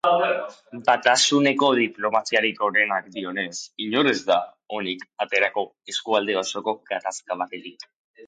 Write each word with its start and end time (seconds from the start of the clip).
Batasuneko 0.85 1.67
diplomazialari 1.79 2.49
gorenak 2.61 3.11
dioenez, 3.17 3.53
inor 3.87 4.09
ez 4.13 4.17
da 4.31 4.39
onik 4.79 5.05
aterako 5.27 5.65
eskualde 5.95 6.39
osoko 6.45 6.77
gatazka 6.93 7.39
batetik. 7.45 7.89